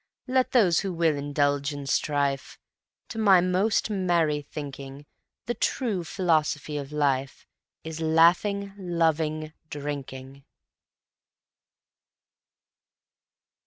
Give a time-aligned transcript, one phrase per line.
[0.25, 2.57] Let those who will indulge in strife,
[3.09, 5.05] To my most merry thinking,
[5.45, 7.45] The true philosophy of life
[7.83, 10.43] Is laughing, loving, drinking.